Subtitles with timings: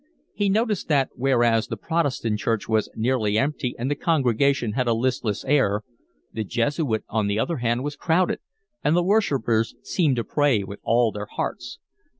[0.33, 4.95] He noticed that, whereas the Protestant church was nearly empty and the congregation had a
[4.95, 5.83] listless air,
[6.33, 8.39] the Jesuit on the other hand was crowded
[8.83, 11.77] and the worshippers seemed to pray with all their hearts.